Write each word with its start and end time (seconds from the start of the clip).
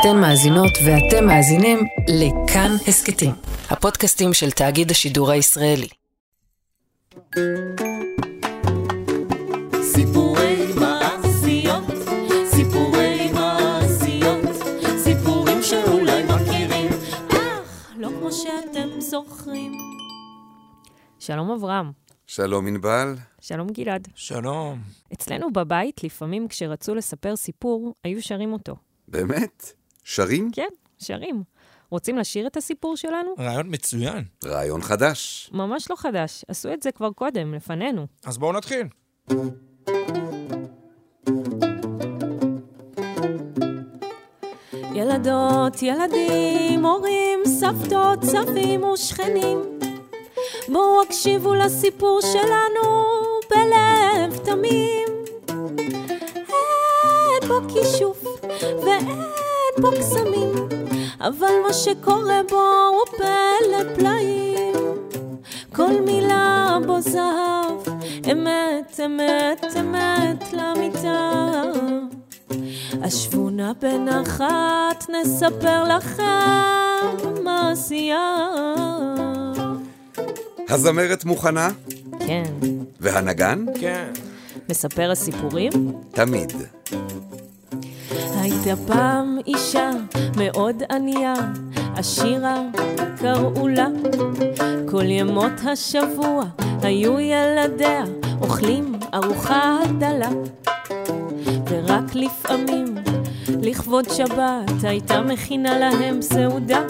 אתן 0.00 0.20
מאזינות 0.20 0.72
ואתם 0.86 1.26
מאזינים 1.26 1.78
לכאן 2.08 2.70
הסכתים, 2.88 3.30
הפודקאסטים 3.70 4.32
של 4.32 4.50
תאגיד 4.50 4.90
השידור 4.90 5.30
הישראלי. 5.30 5.88
סיפורי 9.82 10.66
מעשיות, 10.80 11.84
סיפורי 12.50 13.32
מעשיות, 13.32 14.44
סיפורים 14.98 15.62
שאולי 15.62 16.22
מכירים, 16.22 16.90
אך 17.28 17.92
לא 17.96 18.08
כמו 18.08 18.32
שאתם 18.32 19.00
זוכרים. 19.00 19.72
שלום 21.18 21.50
אברהם. 21.50 21.90
שלום 22.26 22.66
ענבל. 22.66 23.14
שלום 23.40 23.68
גלעד. 23.68 24.08
שלום. 24.14 24.78
אצלנו 25.12 25.52
בבית, 25.52 26.04
לפעמים 26.04 26.48
כשרצו 26.48 26.94
לספר 26.94 27.36
סיפור, 27.36 27.94
היו 28.04 28.22
שרים 28.22 28.52
אותו. 28.52 28.76
באמת? 29.08 29.72
שרים? 30.08 30.50
כן, 30.52 30.68
שרים. 30.98 31.42
רוצים 31.90 32.18
לשיר 32.18 32.46
את 32.46 32.56
הסיפור 32.56 32.96
שלנו? 32.96 33.34
רעיון 33.38 33.66
מצוין. 33.70 34.24
רעיון 34.44 34.82
חדש. 34.82 35.50
ממש 35.52 35.90
לא 35.90 35.96
חדש, 35.96 36.44
עשו 36.48 36.72
את 36.72 36.82
זה 36.82 36.92
כבר 36.92 37.10
קודם, 37.10 37.54
לפנינו. 37.54 38.06
אז 38.24 38.38
בואו 38.38 38.52
נתחיל. 38.52 38.86
ילדות, 44.94 45.82
ילדים, 45.82 46.86
הורים, 46.86 47.38
סבתות, 47.46 48.24
סבים 48.24 48.84
ושכנים. 48.84 49.58
בואו 50.68 51.02
הקשיבו 51.02 51.54
לסיפור 51.54 52.20
שלנו 52.20 53.04
בלב 53.50 54.38
תמים. 54.44 55.08
אין 57.28 57.48
בו 57.48 57.60
כישוף 57.68 58.24
ואין 58.84 59.45
בו 59.80 59.90
קסמים, 59.98 60.68
אבל 61.20 61.52
מה 61.66 61.72
שקורה 61.72 62.40
בו 62.50 62.62
הוא 62.88 63.16
פלא 63.16 63.94
פלאים. 63.94 64.74
כל 65.72 66.00
מילה 66.06 66.78
בו 66.86 67.00
זהב, 67.00 67.94
אמת, 68.32 69.00
אמת, 69.06 69.64
אמת 69.80 70.52
לאמיתה. 70.52 71.62
אשבו 73.00 73.50
נא 73.50 73.72
בנחת, 73.80 75.06
נספר 75.08 75.96
לכם 75.96 77.42
מעשייה. 77.44 78.46
הזמרת 80.68 81.24
מוכנה? 81.24 81.68
כן. 82.26 82.52
והנגן? 83.00 83.64
כן. 83.80 84.12
מספר 84.68 85.10
הסיפורים? 85.10 85.72
תמיד. 86.10 86.52
הייתה 88.66 88.82
פעם 88.86 89.38
אישה 89.46 89.90
מאוד 90.36 90.82
ענייה, 90.90 91.34
עשירה 91.96 92.62
קראו 93.18 93.68
לה. 93.68 93.86
כל 94.90 95.04
ימות 95.04 95.52
השבוע 95.72 96.44
היו 96.82 97.20
ילדיה 97.20 98.04
אוכלים 98.40 98.92
ארוחה 99.14 99.78
דלה. 99.98 100.28
ורק 101.68 102.14
לפעמים, 102.14 102.94
לכבוד 103.62 104.04
שבת, 104.10 104.70
הייתה 104.82 105.20
מכינה 105.22 105.78
להם 105.78 106.22
סעודה. 106.22 106.80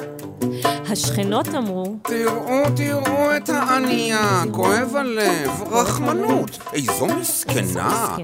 השכנות 0.90 1.48
אמרו, 1.48 1.96
תראו, 2.02 2.64
תראו 2.76 3.36
את 3.36 3.48
הענייה, 3.48 4.42
כואב 4.52 4.96
הלב, 4.96 5.62
רחמנות. 5.70 6.58
איזו 6.72 7.06
מסכנה. 7.06 8.16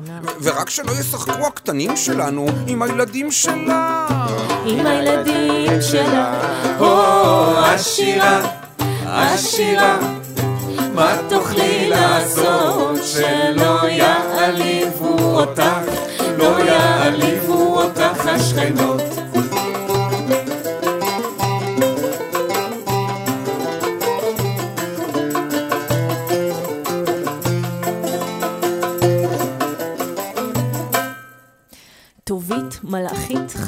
ורק 0.43 0.71
שלא 0.71 0.93
ישחקו 1.01 1.47
הקטנים 1.47 1.97
שלנו 1.97 2.47
עם 2.67 2.83
הילדים 2.83 3.31
שלה. 3.31 4.07
עם 4.67 4.87
הילדים 4.87 5.83
שלה, 5.83 6.35
או 6.81 7.03
עשירה, 7.59 8.41
עשירה, 9.07 9.99
מה 10.95 11.17
תוכלי 11.29 11.89
לעשות 11.89 12.99
שלא 13.03 13.89
יעליבו 13.89 15.17
אותך, 15.19 15.63
לא 16.39 16.61
יעליבו 16.65 17.83
אותך 17.83 18.27
השכנות. 18.27 18.92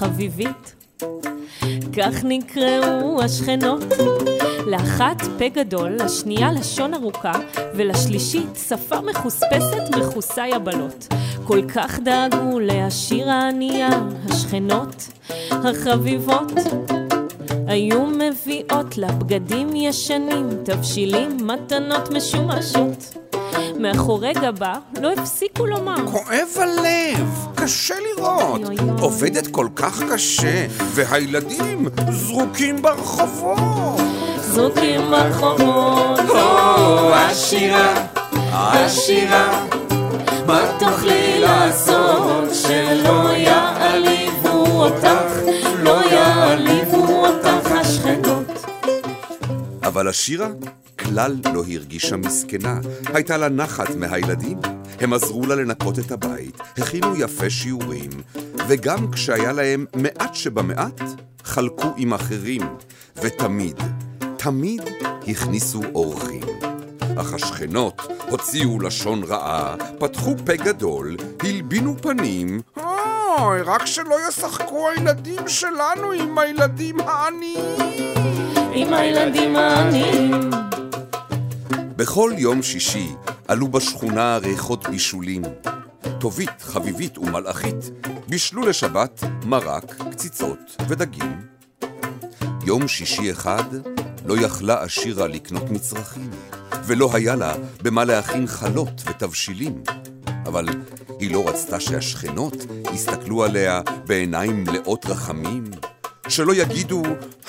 חביבית. 0.05 0.75
כך 1.97 2.25
נקראו 2.25 3.23
השכנות. 3.23 3.85
לאחת 4.67 5.23
פה 5.39 5.49
גדול, 5.49 5.97
לשנייה 6.05 6.53
לשון 6.53 6.95
ארוכה, 6.95 7.33
ולשלישית 7.75 8.59
שפה 8.69 9.01
מחוספסת 9.01 9.97
מכוסה 9.99 10.47
יבלות. 10.47 11.09
כל 11.45 11.61
כך 11.75 11.99
דאגו 11.99 12.61
להשאיר 12.61 13.31
הענייה, 13.31 13.89
השכנות 14.29 15.09
החביבות. 15.51 16.53
היו 17.67 18.07
מביאות 18.07 18.99
לה 18.99 19.13
בגדים 19.13 19.77
ישנים, 19.77 20.49
תבשילים, 20.65 21.37
מתנות 21.47 22.11
משומשות. 22.11 23.17
מאחורי 23.79 24.33
גבה 24.33 24.75
לא 25.01 25.13
הפסיקו 25.13 25.67
לומר. 25.67 26.07
כואב 26.13 26.49
הלב, 26.57 27.47
קשה 27.55 27.95
לראות. 28.01 28.61
עובדת 29.01 29.47
כל 29.47 29.69
כך 29.77 30.03
קשה, 30.13 30.67
והילדים 30.95 31.89
זרוקים 32.11 32.83
ברחובות. 32.83 34.01
זרוקים 34.41 35.01
ברחובות, 35.11 36.21
או 36.31 37.15
עשירה, 37.15 38.07
עשירה, 38.53 39.67
מה 40.47 40.61
תוכלי 40.79 41.41
לעשות 41.41 42.55
שלא 42.55 43.31
יעליבו 43.37 44.67
אותך, 44.67 45.33
לא 45.79 46.05
יעליבו 46.11 47.27
אותך 47.27 47.71
השכנות. 47.71 48.67
אבל 49.83 50.09
השירה 50.09 50.49
כלל 51.15 51.37
לא 51.55 51.65
הרגישה 51.73 52.17
מסכנה, 52.17 52.79
הייתה 53.15 53.37
לה 53.37 53.49
נחת 53.49 53.95
מהילדים. 53.95 54.59
הם 55.01 55.13
עזרו 55.13 55.47
לה 55.47 55.55
לנקות 55.55 55.99
את 55.99 56.11
הבית, 56.11 56.61
הכינו 56.79 57.17
יפה 57.17 57.51
שיעורים, 57.51 58.11
וגם 58.69 59.11
כשהיה 59.11 59.53
להם 59.53 59.87
מעט 59.97 60.35
שבמעט, 60.35 61.01
חלקו 61.45 61.95
עם 61.97 62.15
אחרים, 62.15 62.63
ותמיד, 63.17 63.77
תמיד 64.37 64.83
הכניסו 65.29 65.81
אורחים. 65.95 66.43
אך 67.17 67.33
השכנות 67.33 68.03
הוציאו 68.31 68.81
לשון 68.81 69.23
רעה, 69.23 69.75
פתחו 69.99 70.35
פה 70.47 70.57
גדול, 70.57 71.17
הלבינו 71.43 71.97
פנים. 72.03 72.61
אוי, 72.77 73.63
רק 73.63 73.87
שלא 73.87 74.17
ישחקו 74.29 74.89
הילדים 74.89 75.49
שלנו 75.49 76.13
עם 76.13 76.39
הילדים 76.39 77.01
העניים. 77.01 77.77
עם 78.73 78.93
הילדים 78.93 79.57
העניים, 79.57 80.51
בכל 81.97 82.33
יום 82.39 82.63
שישי 82.63 83.09
עלו 83.49 83.69
בשכונה 83.69 84.37
ריחות 84.37 84.89
בישולים. 84.89 85.43
טובית, 86.21 86.63
חביבית 86.63 87.19
ומלאכית 87.19 87.91
בישלו 88.29 88.67
לשבת 88.67 89.25
מרק, 89.45 89.95
קציצות 90.11 90.77
ודגים. 90.89 91.41
יום 92.67 92.89
שישי 92.89 93.31
אחד 93.31 93.65
לא 94.25 94.35
יכלה 94.39 94.83
עשירה 94.83 95.27
לקנות 95.29 95.71
מצרכים, 95.71 96.31
ולא 96.85 97.11
היה 97.13 97.37
לה 97.37 97.55
במה 97.83 98.05
להכין 98.05 98.47
חלות 98.47 99.03
ותבשילים. 99.07 99.83
אבל 100.47 100.69
היא 101.21 101.33
לא 101.33 101.49
רצתה 101.49 101.81
שהשכנות 101.81 102.57
יסתכלו 102.93 103.45
עליה 103.45 103.81
בעיניים 104.07 104.65
מלאות 104.65 105.07
רחמים, 105.07 105.65
שלא 106.29 106.55
יגידו, 106.55 107.03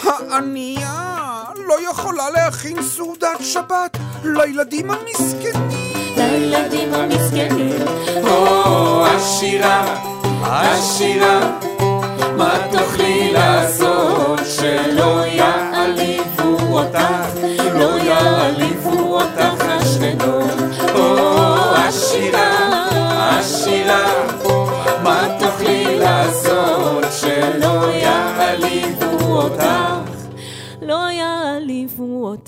הענייה 0.03 1.24
לא 1.67 1.89
יכולה 1.89 2.29
להכין 2.29 2.83
סעודת 2.83 3.39
שבת 3.41 3.97
לילדים 4.23 4.91
המסכנים. 4.91 5.69
לילדים 6.17 6.93
המסכנים, 6.93 7.81
או 8.23 9.05
עשירה, 9.05 9.95
עשירה, 10.43 11.59
מה 12.37 12.57
תוכלי 12.71 13.33
לעשות 13.33 13.84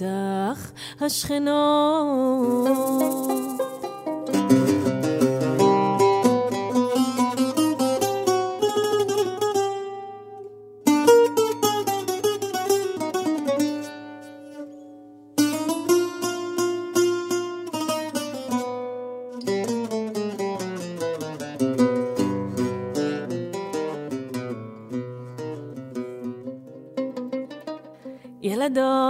אותך 0.01 0.71
השכנות. 1.01 2.67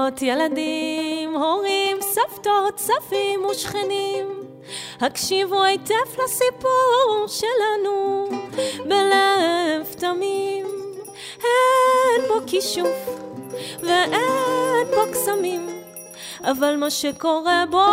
ילדות, 0.08 0.22
ילדים, 0.22 1.36
הורים, 1.36 1.98
סבתות, 2.02 2.80
סבים 2.80 3.46
ושכנים, 3.46 4.26
הקשיבו 5.00 5.64
היטב 5.64 6.24
לסיפור 6.24 7.26
שלנו 7.28 8.28
בלב 8.86 9.94
תמים. 9.98 10.66
אין 11.44 12.28
בו 12.28 12.36
כישוף 12.48 13.10
ואין 13.82 14.88
בו 14.96 15.12
קסמים, 15.12 15.70
אבל 16.44 16.76
מה 16.76 16.90
שקורה 16.90 17.64
בו 17.72 17.86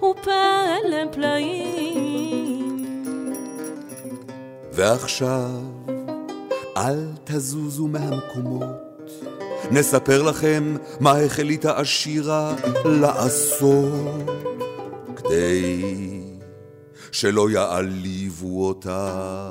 הוא 0.00 0.14
פלא 0.14 1.12
פלאים. 1.12 2.84
ועכשיו, 4.72 5.50
אל 6.76 7.06
תזוזו 7.24 7.86
מהמקומות, 7.86 8.83
נספר 9.70 10.22
לכם 10.22 10.76
מה 11.00 11.18
החליטה 11.18 11.78
השירה 11.78 12.54
לעשות, 12.84 14.30
כדי 15.16 15.82
שלא 17.12 17.50
יעליבו 17.50 18.68
אותה 18.68 19.50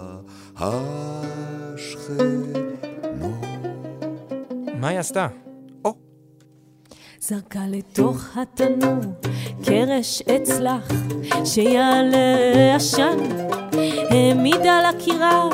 השכנות. 0.58 2.04
מה 4.80 4.88
היא 4.88 5.00
עשתה? 5.00 5.28
זרקה 7.28 7.60
לתוך 7.68 8.38
התנור 8.38 9.00
קרש 9.66 10.22
אצלח 10.22 10.92
שיעלה 11.46 12.76
עשן 12.76 13.18
העמידה 14.10 14.72
על 14.74 14.86
הקירה 14.86 15.50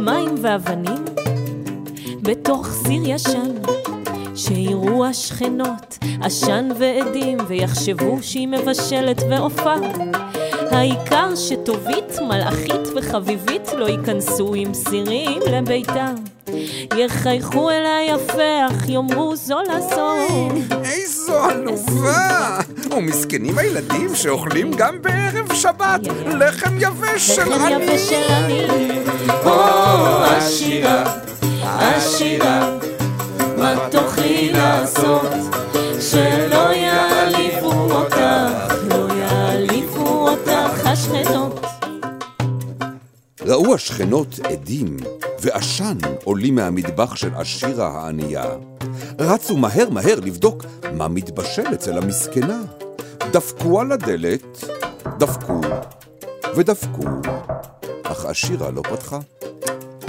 מים 0.00 0.34
ואבנים 0.42 1.04
בתוך 2.22 2.68
סיר 2.70 3.02
ישן 3.04 3.50
שיראו 4.44 5.06
השכנות 5.06 5.98
עשן 6.22 6.68
ועדים 6.78 7.38
ויחשבו 7.48 8.18
שהיא 8.22 8.48
מבשלת 8.48 9.22
ועופה 9.30 9.74
העיקר 10.70 11.36
שטובית, 11.36 12.18
מלאכית 12.28 12.88
וחביבית 12.96 13.72
לא 13.76 13.86
ייכנסו 13.86 14.54
עם 14.54 14.74
סירים 14.74 15.42
לביתם 15.50 16.14
יחייכו 16.96 17.70
אל 17.70 17.84
היפח, 17.86 18.88
יאמרו 18.88 19.36
זו 19.36 19.58
לזו. 19.60 20.16
איזו 20.84 21.44
עלובה! 21.44 22.58
ומסכנים 22.90 23.58
הילדים 23.58 24.14
שאוכלים 24.14 24.70
גם 24.76 25.02
בערב 25.02 25.54
שבת 25.54 26.00
לחם 26.26 26.76
יבש 26.78 27.26
של 27.26 27.42
לחם 27.42 27.64
עני. 27.64 27.84
יבש 27.84 28.08
של 28.08 28.32
עני. 28.32 28.66
או 29.44 30.24
השירה, 30.24 31.04
השירה, 31.62 32.78
מה 33.60 33.88
תוכלי 33.90 34.52
לעשות 34.52 35.32
שלא 36.00 36.72
יעליבו 36.72 37.72
אותך, 37.72 38.16
לא 38.88 39.14
יעליבו 39.14 40.28
אותך 40.28 40.86
השכנות. 40.86 41.60
ראו 43.46 43.74
השכנות 43.74 44.38
עדים 44.44 44.96
ועשן 45.40 45.98
עולים 46.24 46.54
מהמטבח 46.54 47.16
של 47.16 47.30
עשירה 47.34 47.88
הענייה. 47.88 48.44
רצו 49.18 49.56
מהר 49.56 49.90
מהר 49.90 50.20
לבדוק 50.20 50.64
מה 50.92 51.08
מתבשל 51.08 51.74
אצל 51.74 51.98
המסכנה. 51.98 52.62
דפקו 53.32 53.80
על 53.80 53.92
הדלת, 53.92 54.64
דפקו 55.18 55.60
ודפקו, 56.56 57.02
אך 58.02 58.24
עשירה 58.24 58.70
לא 58.70 58.82
פתחה. 58.82 59.18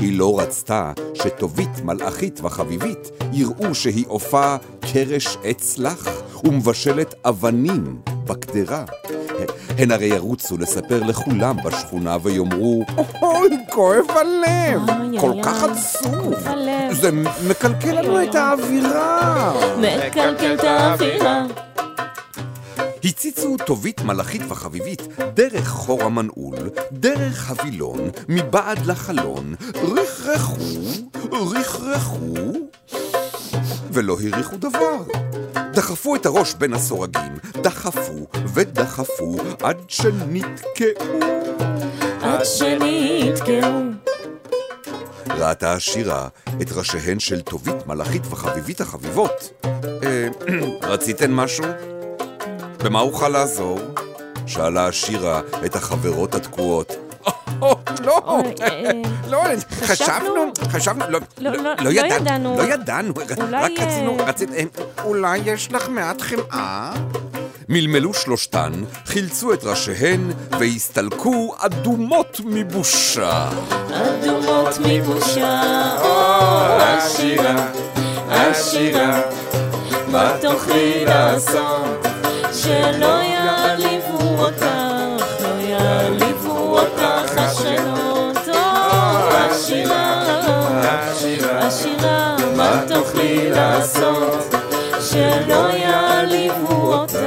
היא 0.01 0.19
לא 0.19 0.39
רצתה 0.39 0.91
שטובית, 1.13 1.69
מלאכית 1.83 2.39
וחביבית 2.43 3.09
יראו 3.33 3.75
שהיא 3.75 4.05
עופה 4.07 4.55
קרש 4.93 5.37
עץ 5.43 5.77
לך 5.77 6.09
ומבשלת 6.43 7.15
אבנים 7.25 8.01
בקדרה. 8.25 8.83
הן 9.77 9.91
הרי 9.91 10.05
ירוצו 10.05 10.57
לספר 10.57 11.03
לכולם 11.03 11.55
בשכונה 11.63 12.17
ויאמרו, 12.21 12.83
אוי, 13.21 13.49
כואב 13.69 14.05
הלב, 14.09 14.81
כל 15.19 15.33
כך 15.43 15.63
עצוב. 15.63 16.33
זה 16.91 17.11
מקלקל 17.47 18.01
לנו 18.01 18.23
את 18.23 18.35
האווירה. 18.35 19.53
מקלקל 19.77 20.53
את 20.53 20.63
האווירה. 20.63 21.45
הציצו 23.03 23.57
טובית, 23.65 24.01
מלאכית 24.01 24.41
וחביבית 24.49 25.01
דרך 25.33 25.67
חור 25.67 26.03
המנעול, 26.03 26.69
דרך 26.91 27.49
הווילון, 27.49 28.09
מבעד 28.29 28.85
לחלון, 28.85 29.55
רכרכו, 29.75 30.63
רכרכו, 31.31 32.53
ולא 33.91 34.17
הריחו 34.23 34.57
דבר. 34.57 35.03
דחפו 35.73 36.15
את 36.15 36.25
הראש 36.25 36.53
בין 36.53 36.73
הסורגים, 36.73 37.37
דחפו 37.61 38.27
ודחפו 38.53 39.37
עד 39.63 39.77
שנתקעו. 39.87 41.19
עד 42.21 42.45
שנתקעו. 42.45 43.81
ראתה 45.29 45.73
השירה 45.73 46.27
את 46.61 46.71
ראשיהן 46.71 47.19
של 47.19 47.41
טובית, 47.41 47.87
מלאכית 47.87 48.23
וחביבית 48.29 48.81
החביבות. 48.81 49.65
אה, 50.03 50.27
רציתן 50.91 51.31
משהו? 51.33 51.65
במה 52.83 52.99
אוכל 52.99 53.29
לעזור? 53.29 53.79
שאלה 54.47 54.87
השירה 54.87 55.41
את 55.65 55.75
החברות 55.75 56.35
התקועות. 56.35 56.93
"או, 57.61 57.75
לא, 58.05 58.21
אה, 58.61 58.91
לא, 59.29 59.43
חשבנו- 59.81 59.87
חשבנו, 59.87 60.51
חשבנו, 60.71 61.03
לא, 61.09 61.19
לא, 61.37 61.51
לא, 61.51 61.71
לא, 61.79 61.89
ידענו. 61.89 62.57
לא 62.57 62.63
ידענו, 62.63 63.13
רק 63.51 63.71
אה, 63.79 63.85
רצינו, 63.85 64.17
אה, 64.57 64.63
אולי 65.03 65.37
יש 65.45 65.71
לך 65.71 65.89
מעט 65.89 66.21
חמאה? 66.21 66.91
מלמלו 67.69 68.13
שלושתן, 68.13 68.71
חילצו 69.05 69.53
את 69.53 69.63
ראשיהן 69.63 70.31
והסתלקו 70.59 71.55
אדומות 71.59 72.41
מבושה. 72.45 73.49
אדומות 73.93 74.77
מבושה. 74.87 75.61
השירה, 76.79 77.55
השירה, 78.29 79.21
מה 80.07 80.31
תוכלי 80.41 81.05
לעשות 81.05 82.00
שלא 82.53 83.21
יעליבו 83.21 84.43
אותך, 84.43 84.65
לא 85.41 85.47
יעליבו 85.47 86.79
אותך 86.79 87.37
השירה, 87.37 88.31
השירה, 91.11 91.67
השירה, 91.67 92.37
מה 92.57 92.83
תוכלי 92.93 93.49
לעשות? 93.49 94.53
שלא 95.11 95.69
יעליבו 95.69 96.93
אותך, 96.93 97.19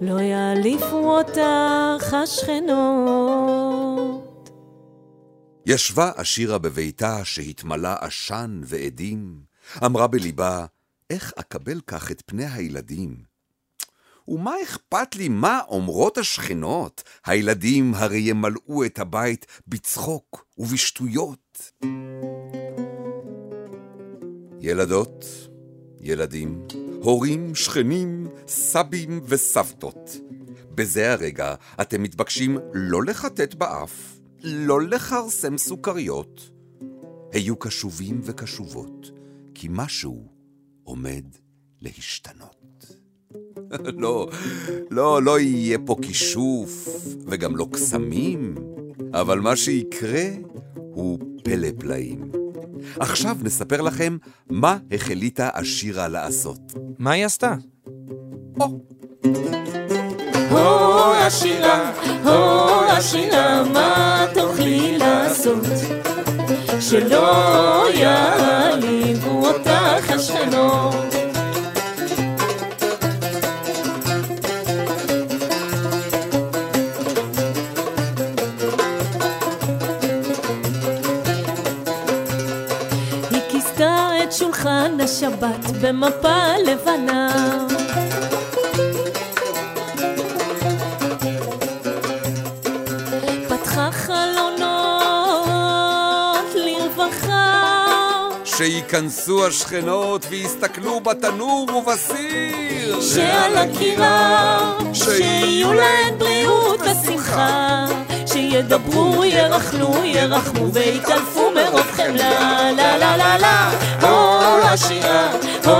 לא 0.00 0.20
יעליבו 0.20 1.18
אותך 1.18 2.14
השכנות. 2.14 3.46
ישבה 5.66 6.10
אשירה 6.16 6.58
בביתה 6.58 7.24
שהתמלא 7.24 7.90
עשן 8.00 8.60
ועדים, 8.64 9.34
אמרה 9.84 10.06
בליבה, 10.06 10.64
איך 11.10 11.32
אקבל 11.36 11.80
כך 11.86 12.10
את 12.10 12.22
פני 12.26 12.46
הילדים? 12.46 13.16
ומה 14.28 14.54
אכפת 14.62 15.16
לי 15.16 15.28
מה 15.28 15.60
אומרות 15.68 16.18
השכנות? 16.18 17.02
הילדים 17.26 17.94
הרי 17.94 18.18
ימלאו 18.18 18.84
את 18.84 18.98
הבית 18.98 19.46
בצחוק 19.68 20.46
ובשטויות. 20.58 21.72
ילדות, 24.60 25.24
ילדים, 26.00 26.66
הורים, 27.02 27.54
שכנים, 27.54 28.26
סבים 28.48 29.20
וסבתות. 29.24 30.10
בזה 30.74 31.12
הרגע 31.12 31.54
אתם 31.80 32.02
מתבקשים 32.02 32.58
לא 32.72 33.04
לחטט 33.04 33.54
באף, 33.54 34.18
לא 34.42 34.82
לכרסם 34.82 35.58
סוכריות. 35.58 36.50
היו 37.32 37.56
קשובים 37.56 38.20
וקשובות, 38.24 39.10
כי 39.54 39.68
משהו 39.70 40.35
עומד 40.86 41.24
להשתנות. 41.82 42.96
לא, 44.02 44.28
לא, 44.90 45.22
לא 45.22 45.40
יהיה 45.40 45.78
פה 45.86 45.96
כישוף 46.02 46.88
וגם 47.26 47.56
לא 47.56 47.66
קסמים, 47.72 48.54
אבל 49.12 49.40
מה 49.40 49.56
שיקרה 49.56 50.24
הוא 50.76 51.18
פלא 51.44 51.68
פלאים. 51.78 52.30
עכשיו 53.00 53.36
נספר 53.42 53.80
לכם 53.80 54.16
מה 54.50 54.78
החליטה 54.92 55.50
השירה 55.54 56.08
לעשות. 56.08 56.60
מה 56.98 57.10
היא 57.10 57.24
עשתה? 57.24 57.54
או 60.50 61.14
השירה, 61.14 61.92
או 62.24 62.80
השירה, 62.90 63.64
מה 63.64 64.26
תוכלי 64.34 64.98
לעשות 64.98 65.66
שלא 66.80 67.86
יעליבו 67.94 69.46
אותך 69.46 70.10
השכנות. 70.10 71.06
שולחן 84.38 84.96
השבת 85.00 85.70
במפה 85.82 86.56
לבנה. 86.66 87.25
שייכנסו 98.56 99.46
השכנות 99.46 100.26
ויסתכלו 100.30 101.00
בתנור 101.00 101.68
ובסיר. 101.76 103.00
שעל 103.00 103.56
הקירה, 103.56 104.78
שיהיו 104.92 105.72
להן 105.72 106.18
בריאות 106.18 106.80
ושמחה, 106.80 107.86
שידברו, 108.26 109.24
ירכלו, 109.24 109.94
ירחמו 110.04 110.72
ויתעלפו 110.72 111.50
מרוב 111.50 111.90
חמלה, 111.92 112.72
לה 112.72 112.98
לה 112.98 113.16
לה 113.16 113.38
לה. 113.38 113.70
הו 114.00 114.58
השירה, 114.62 115.32
הו 115.64 115.72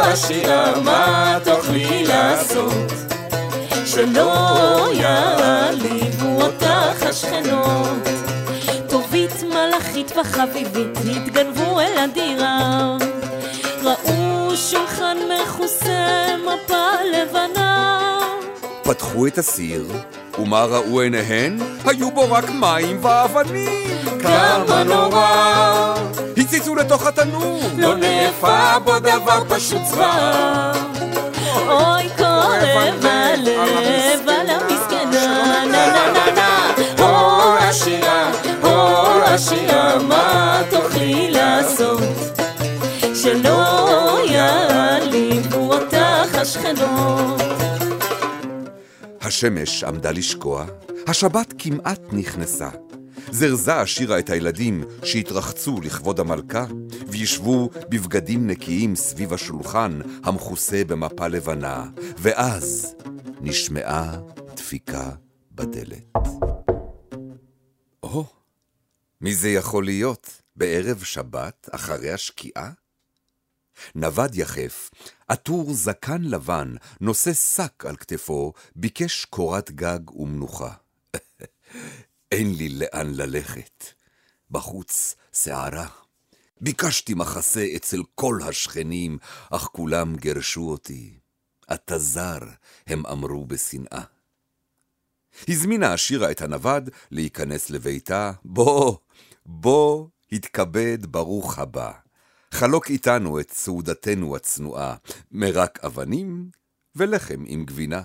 השירה, 0.00 0.80
מה 0.84 1.38
תוכלי 1.44 2.06
לעשות? 2.06 2.92
שלא 3.86 4.88
יעליבו 4.92 6.42
אותך 6.42 7.02
השכנות. 7.02 8.13
וחביבית 10.16 10.98
התגנבו 11.16 11.80
אל 11.80 11.98
הדירה. 11.98 12.96
ראו 13.82 14.56
שולחן 14.56 15.16
מכוסה, 15.34 16.26
מפה 16.44 16.90
לבנה. 17.12 18.18
פתחו 18.82 19.26
את 19.26 19.38
הסיר, 19.38 19.86
ומה 20.38 20.64
ראו 20.64 21.00
עיניהן? 21.00 21.58
היו 21.84 22.10
בו 22.10 22.30
רק 22.30 22.50
מים 22.50 22.98
ואבנים. 23.04 23.88
כמה 24.22 24.84
נורא, 24.84 25.94
הציצו 26.36 26.74
לתוך 26.74 27.06
התנור. 27.06 27.60
לא 27.78 27.96
נאפה 27.96 28.78
בו 28.84 28.98
דבר 28.98 29.42
פשוט 29.48 29.82
זוועה. 29.90 30.72
אוי, 31.68 32.08
כואב 32.16 33.04
הלב 33.04 34.28
השכנות. 46.44 47.40
השמש 49.20 49.84
עמדה 49.84 50.10
לשקוע, 50.10 50.66
השבת 51.06 51.54
כמעט 51.58 52.00
נכנסה. 52.12 52.68
זרזה 53.30 53.74
השאירה 53.74 54.18
את 54.18 54.30
הילדים 54.30 54.84
שהתרחצו 55.02 55.80
לכבוד 55.80 56.20
המלכה, 56.20 56.66
וישבו 57.06 57.70
בבגדים 57.88 58.46
נקיים 58.46 58.96
סביב 58.96 59.32
השולחן 59.32 60.00
המכוסה 60.24 60.82
במפה 60.86 61.26
לבנה, 61.26 61.86
ואז 62.18 62.94
נשמעה 63.40 64.16
דפיקה 64.56 65.10
בדלת. 65.52 66.18
או, 68.02 68.24
מי 69.20 69.34
זה 69.34 69.48
יכול 69.48 69.84
להיות 69.84 70.42
בערב 70.56 71.02
שבת 71.02 71.68
אחרי 71.72 72.10
השקיעה? 72.10 72.83
נווד 73.94 74.34
יחף, 74.34 74.90
עטור 75.28 75.74
זקן 75.74 76.22
לבן, 76.22 76.74
נושא 77.00 77.32
שק 77.32 77.84
על 77.86 77.96
כתפו, 77.96 78.52
ביקש 78.76 79.24
קורת 79.24 79.70
גג 79.70 80.10
ומנוחה. 80.10 80.74
אין 82.32 82.54
לי 82.54 82.68
לאן 82.68 83.14
ללכת. 83.14 83.84
בחוץ 84.50 85.16
שערה. 85.32 85.86
ביקשתי 86.60 87.14
מחסה 87.14 87.66
אצל 87.76 88.02
כל 88.14 88.38
השכנים, 88.48 89.18
אך 89.50 89.62
כולם 89.62 90.16
גירשו 90.16 90.70
אותי. 90.70 91.18
אתה 91.74 91.98
זר, 91.98 92.38
הם 92.86 93.06
אמרו 93.06 93.44
בשנאה. 93.44 94.02
הזמינה 95.48 95.92
השירה 95.92 96.30
את 96.30 96.42
הנווד 96.42 96.90
להיכנס 97.10 97.70
לביתה. 97.70 98.32
בוא, 98.44 98.96
בוא, 99.46 100.08
התכבד, 100.32 101.06
ברוך 101.06 101.58
הבא. 101.58 102.03
חלוק 102.54 102.90
איתנו 102.90 103.40
את 103.40 103.50
סעודתנו 103.50 104.36
הצנועה, 104.36 104.94
מרק 105.32 105.84
אבנים 105.84 106.50
ולחם 106.96 107.44
עם 107.46 107.64
גבינה. 107.64 108.02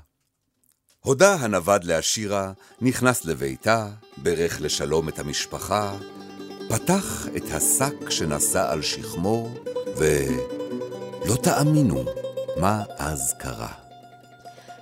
הודה 0.99 1.35
הנווד 1.35 1.83
להשירה, 1.83 2.51
נכנס 2.81 3.25
לביתה, 3.25 3.87
ברך 4.17 4.61
לשלום 4.61 5.09
את 5.09 5.19
המשפחה, 5.19 5.97
פתח 6.69 7.27
את 7.37 7.43
השק 7.51 8.09
שנשא 8.09 8.71
על 8.71 8.81
שכמו, 8.81 9.53
ולא 9.97 11.35
תאמינו 11.43 12.03
מה 12.57 12.83
אז 12.97 13.35
קרה. 13.39 13.78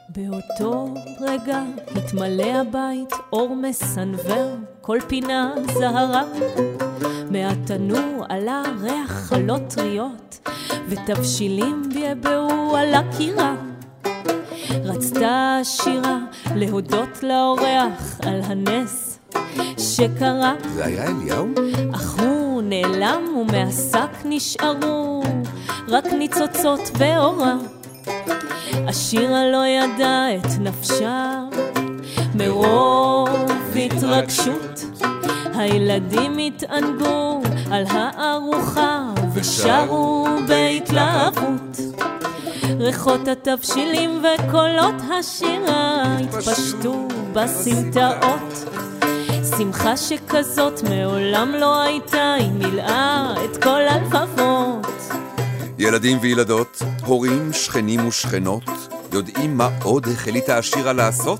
באותו 0.09 0.93
רגע 1.21 1.61
התמלא 1.95 2.43
הבית 2.43 3.13
אור 3.33 3.55
מסנוור, 3.55 4.55
כל 4.81 4.99
פינה 5.07 5.53
זהרה. 5.73 6.23
מהתנור 7.31 8.25
עלה 8.29 8.63
ריח 8.81 9.11
חלות 9.11 9.61
טריות, 9.69 10.49
ותבשילים 10.89 11.89
ביבעו 11.93 12.77
על 12.77 12.93
הקירה. 12.93 13.55
רצתה 14.83 15.57
השירה 15.61 16.19
להודות 16.55 17.23
לאורח 17.23 18.19
על 18.25 18.41
הנס 18.43 19.19
שקרה, 19.77 20.53
זה 20.73 20.85
היה 20.85 21.07
אליהו? 21.07 21.47
אך 21.93 22.19
הוא 22.19 22.61
נעלם 22.61 23.21
ומהשק 23.37 24.09
נשארו 24.25 25.23
רק 25.87 26.05
ניצוצות 26.05 26.81
ואורה. 26.97 27.76
השירה 28.87 29.45
לא 29.51 29.65
ידעה 29.65 30.35
את 30.35 30.59
נפשה 30.59 31.33
מרוב 32.35 33.29
התרגשות. 33.75 34.81
הילדים 35.55 36.37
התענגו 36.37 37.41
על 37.71 37.83
הארוחה 37.89 39.09
ושרו 39.33 40.27
בהתלהבות. 40.47 41.77
ריחות 42.79 43.27
התבשילים 43.27 44.23
וקולות 44.23 44.95
השירה 45.19 46.03
התפשטו 46.19 47.07
בסמטאות. 47.33 48.65
שמחה 49.57 49.97
שכזאת 49.97 50.83
מעולם 50.83 51.55
לא 51.55 51.81
הייתה, 51.81 52.33
היא 52.33 52.51
מילאה 52.51 53.33
את 53.45 53.63
כל 53.63 53.81
הלבבות. 53.89 54.56
ילדים 55.79 56.17
וילדות, 56.21 56.81
הורים, 57.05 57.53
שכנים 57.53 58.07
ושכנות, 58.07 58.63
יודעים 59.13 59.57
מה 59.57 59.69
עוד 59.83 60.07
החליטה 60.07 60.57
השירה 60.57 60.93
לעשות? 60.93 61.39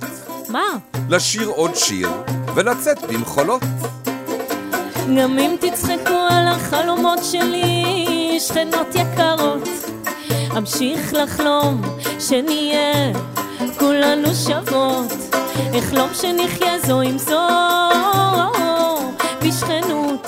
מה? 0.50 0.64
לשיר 1.10 1.48
עוד 1.48 1.76
שיר 1.76 2.10
ולצאת 2.56 2.98
במחולות. 3.04 3.62
גם 5.18 5.40
אם 5.40 5.56
תצחקו 5.60 6.28
על 6.30 6.48
החלומות 6.48 7.20
שלי, 7.24 8.38
שכנות 8.40 8.88
יקרות, 8.96 9.70
אמשיך 10.58 11.14
לחלום 11.14 11.82
שנהיה 12.20 13.14
כולנו 13.80 14.36
שוות. 14.36 15.14
אחלום 15.80 16.10
שנחיה 16.14 16.80
זו 16.80 17.02
עם 17.02 17.18
זו 17.18 17.48
בשכנות, 19.42 20.28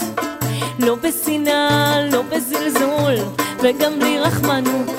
לא 0.80 0.96
בשנאה, 0.96 2.02
לא 2.12 2.22
בזלזול, 2.22 3.39
וגם 3.62 4.00
בלי 4.00 4.20
רחמנות. 4.20 4.90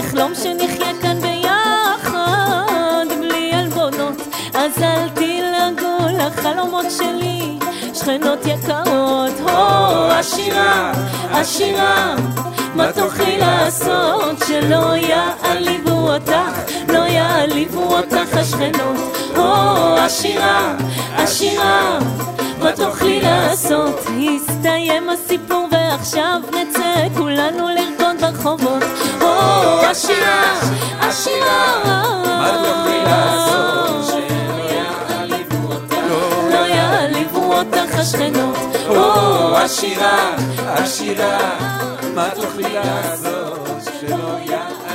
אחלום 0.00 0.32
שנחיה 0.34 0.92
כאן 1.02 1.20
ביחד, 1.20 3.06
בלי 3.20 3.52
עלבונות, 3.52 4.22
אז 4.54 4.82
אל 4.82 5.08
תלעגו 5.08 5.98
לחלומות 6.18 6.86
שלי, 6.98 7.58
שכנות 7.94 8.38
יקרות. 8.46 9.40
הו, 9.40 10.10
השירה, 10.10 10.92
השירה, 11.30 12.14
מה 12.74 12.92
תוכלי 12.92 13.38
לעשות 13.38 14.36
שלא 14.48 14.96
יעליבו 14.96 16.12
אותך, 16.14 16.72
לא 16.88 16.98
יעליבו 16.98 17.96
אותך 17.96 18.36
השכנות. 18.36 19.16
הו, 19.34 19.96
השירה, 19.98 20.74
השירה, 21.16 21.98
מה 22.60 22.72
תוכלי 22.72 23.20
לעשות? 23.20 24.00
הסתיים 24.36 25.10
הסיפור 25.10 25.68
ועכשיו 25.70 26.40
נצא 26.48 27.08
כולנו 27.16 27.68
לרקוד 27.68 28.20
ברחובות. 28.20 28.82
הו, 29.20 29.28
השירה, 29.90 30.60
השירה, 31.00 31.82
מה 32.24 32.50
תוכלי 32.64 33.02
לעשות 33.04 33.68
לא 36.52 36.66
יעליבו 36.66 37.54
אותך 37.54 37.98
השכנות. 37.98 38.56
הו 38.86 39.56
השירה, 39.56 40.36
השירה, 40.66 41.38
מה 42.14 42.28
תוכלי 42.34 42.74
לעשות 42.74 43.58
שלא 44.00 44.38
יעליבו 44.38 44.87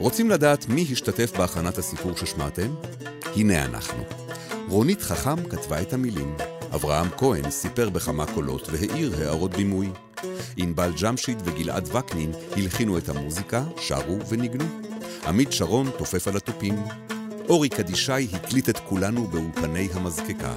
רוצים 0.00 0.30
לדעת 0.30 0.68
מי 0.68 0.86
השתתף 0.92 1.32
בהכנת 1.38 1.78
הסיפור 1.78 2.16
ששמעתם? 2.16 2.74
הנה 3.36 3.64
אנחנו. 3.64 4.02
רונית 4.68 5.02
חכם 5.02 5.48
כתבה 5.48 5.82
את 5.82 5.92
המילים. 5.92 6.36
אברהם 6.74 7.08
כהן 7.16 7.50
סיפר 7.50 7.90
בכמה 7.90 8.26
קולות 8.26 8.68
והעיר 8.68 9.14
הערות 9.18 9.50
בימוי. 9.50 9.90
ענבל 10.56 10.92
ג'משיד 11.02 11.42
וגלעד 11.44 11.88
וקנין 11.96 12.32
הלחינו 12.56 12.98
את 12.98 13.08
המוזיקה, 13.08 13.64
שרו 13.76 14.18
וניגנו. 14.28 14.64
עמית 15.26 15.52
שרון 15.52 15.90
תופף 15.98 16.28
על 16.28 16.36
התופים. 16.36 16.74
אורי 17.48 17.68
קדישאי 17.68 18.28
הקליט 18.32 18.68
את 18.68 18.78
כולנו 18.78 19.26
באולפני 19.26 19.88
המזקקה. 19.92 20.54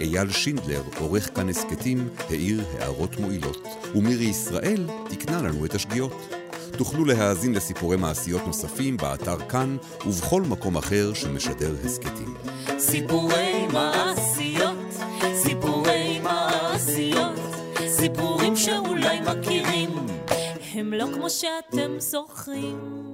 אייל 0.00 0.30
שינדלר, 0.30 0.82
עורך 0.98 1.30
כאן 1.34 1.48
הסכתים, 1.48 2.08
העיר 2.28 2.64
הערות 2.78 3.20
מועילות. 3.20 3.66
ומירי 3.94 4.24
ישראל 4.24 4.88
תיקנה 5.08 5.42
לנו 5.42 5.64
את 5.64 5.74
השגיאות. 5.74 6.41
תוכלו 6.76 7.04
להאזין 7.04 7.54
לסיפורי 7.54 7.96
מעשיות 7.96 8.46
נוספים 8.46 8.96
באתר 8.96 9.38
כאן 9.48 9.76
ובכל 10.06 10.42
מקום 10.42 10.76
אחר 10.76 11.14
שמשדר 11.14 11.74
הסכתים. 11.84 12.34
סיפורי 12.78 13.66
מעשיות, 13.72 14.78
סיפורי 15.34 16.20
מעשיות, 16.22 17.40
סיפורים 17.88 18.56
שאולי 18.56 19.20
מכירים, 19.20 19.90
הם 20.74 20.92
לא 20.92 21.06
כמו 21.14 21.30
שאתם 21.30 21.90
זוכרים. 21.98 23.11